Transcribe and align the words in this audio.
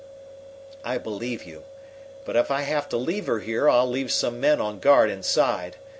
"I 0.83 0.97
believe 0.97 1.43
you. 1.43 1.63
But 2.25 2.35
if 2.35 2.49
I 2.49 2.61
have 2.61 2.89
to 2.89 2.97
leave 2.97 3.27
her 3.27 3.37
here 3.41 3.69
I'll 3.69 3.85
leave 3.87 4.11
some 4.11 4.39
men 4.39 4.59
on 4.59 4.79
guard 4.79 5.11
inside. 5.11 5.75